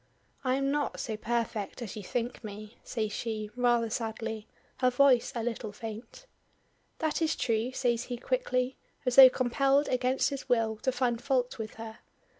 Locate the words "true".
7.35-7.71